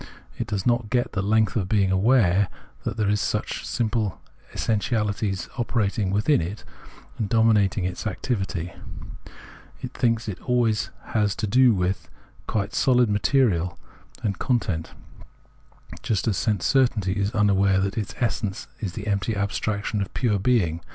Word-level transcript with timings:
It 0.39 0.47
does 0.47 0.65
not 0.65 0.89
get 0.89 1.11
the 1.11 1.21
length 1.21 1.55
of 1.55 1.69
being 1.69 1.91
aware 1.91 2.47
that 2.85 2.97
there 2.97 3.07
are 3.07 3.15
such 3.15 3.63
simple 3.67 4.19
essentiahties 4.55 5.47
operating 5.59 6.09
within 6.09 6.41
it 6.41 6.63
and 7.19 7.29
dominating 7.29 7.83
its 7.85 8.07
activity; 8.07 8.73
it 9.83 9.93
thinks 9.93 10.27
it 10.27 10.39
has 10.39 10.47
always 10.47 10.89
to 11.35 11.45
do 11.45 11.75
with 11.75 12.09
quite 12.47 12.71
sohd 12.71 13.09
material 13.09 13.77
and 14.23 14.39
content, 14.39 14.93
just 16.01 16.27
as 16.27 16.35
sense 16.35 16.65
certainty 16.65 17.13
is 17.13 17.29
unaware 17.35 17.79
that 17.79 17.95
its 17.95 18.15
essence 18.19 18.65
is 18.79 18.93
the 18.93 19.05
empty 19.05 19.35
abstraction 19.35 20.01
of 20.01 20.11
pure 20.15 20.39
being. 20.39 20.81